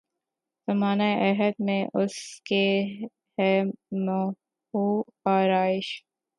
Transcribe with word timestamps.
زمانہ 0.67 1.03
عہد 1.21 1.53
میں 1.59 1.83
اس 1.93 2.15
کے 2.41 2.63
ہے 3.37 3.53
محو 3.97 4.85
آرایش 5.29 5.87